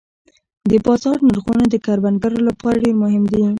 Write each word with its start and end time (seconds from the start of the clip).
د 0.69 0.71
بازار 0.85 1.17
نرخونه 1.27 1.63
د 1.69 1.75
کروندګر 1.85 2.33
لپاره 2.47 2.77
ډېر 2.83 2.95
مهم 3.03 3.23
دي. 3.31 3.43